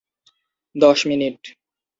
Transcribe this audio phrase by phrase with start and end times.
[0.75, 1.39] দশ মিনিট।